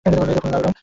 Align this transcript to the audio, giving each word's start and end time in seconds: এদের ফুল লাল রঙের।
এদের 0.05 0.19
ফুল 0.35 0.51
লাল 0.53 0.61
রঙের। 0.63 0.77